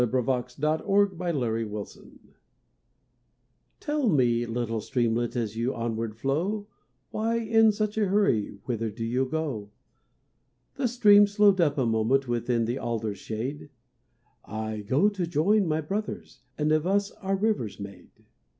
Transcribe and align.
Rainy 0.01 0.11
Day! 0.23 0.41
*THE 0.57 1.07
STREAMLET* 1.27 2.09
Tell 3.79 4.09
me 4.09 4.47
little 4.47 4.81
streamlet, 4.81 5.35
As 5.35 5.55
you 5.55 5.75
onward 5.75 6.15
flow; 6.17 6.67
Why 7.11 7.35
in 7.37 7.71
such 7.71 7.99
a 7.99 8.07
hurry, 8.07 8.57
Whither 8.65 8.89
do 8.89 9.05
you 9.05 9.25
go? 9.27 9.69
The 10.73 10.87
stream 10.87 11.27
slowed 11.27 11.61
up 11.61 11.77
a 11.77 11.85
moment 11.85 12.27
Within 12.27 12.65
the 12.65 12.79
alder's 12.79 13.19
shade; 13.19 13.69
"I 14.43 14.79
go 14.79 15.07
to 15.09 15.27
join 15.27 15.67
my 15.67 15.81
brothers, 15.81 16.41
And 16.57 16.71
of 16.71 16.87
us 16.87 17.11
are 17.11 17.35
rivers 17.35 17.79
made. 17.79 18.09